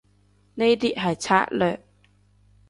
[0.55, 1.79] 呢啲係策略